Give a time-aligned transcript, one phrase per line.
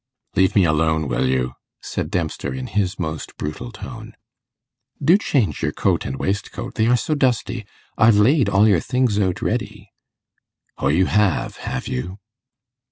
[0.35, 4.13] 'Leave me alone, will you?' said Dempster, in his most brutal tone.
[4.99, 7.67] 'Do change your coat and waistcoat, they are so dusty.
[7.99, 9.91] I've laid all your things out ready.'
[10.79, 12.17] 'O, you have, have you?